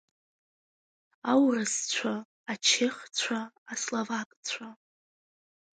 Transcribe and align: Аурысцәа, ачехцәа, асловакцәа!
Аурысцәа, 1.31 2.13
ачехцәа, 2.51 3.39
асловакцәа! 3.71 4.67